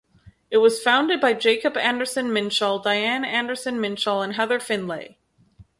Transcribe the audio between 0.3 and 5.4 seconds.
It was founded by Jacob Anderson-Minshall, Diane Anderson-Minshall and Heather Findlay.